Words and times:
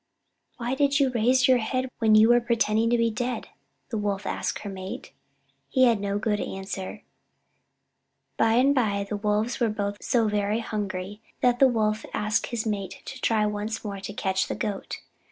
"Why 0.57 0.73
did 0.73 0.99
you 0.99 1.11
raise 1.11 1.47
your 1.47 1.59
head 1.59 1.87
when 1.99 2.15
you 2.15 2.29
were 2.29 2.41
pretending 2.41 2.89
to 2.89 2.97
be 2.97 3.11
dead?" 3.11 3.49
the 3.91 3.99
Wolf 3.99 4.25
asked 4.25 4.61
her 4.63 4.69
mate. 4.71 5.11
He 5.69 5.83
had 5.83 5.99
no 5.99 6.17
good 6.17 6.39
answer. 6.39 7.03
By 8.35 8.53
and 8.53 8.73
by 8.73 9.05
the 9.07 9.15
Wolves 9.15 9.59
were 9.59 9.69
both 9.69 10.01
so 10.03 10.27
very 10.27 10.57
hungry 10.61 11.21
that 11.41 11.59
the 11.59 11.67
Wolf 11.67 12.03
asked 12.15 12.47
his 12.47 12.65
mate 12.65 13.03
to 13.05 13.21
try 13.21 13.45
once 13.45 13.85
more 13.85 13.99
to 13.99 14.11
catch 14.11 14.47
the 14.47 14.55
Goat. 14.55 15.01